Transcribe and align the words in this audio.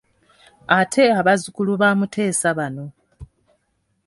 Ate 0.79 1.03
abazzukulu 1.19 1.71
ba 1.81 1.89
Muteesa 1.99 2.49
bano. 2.57 2.85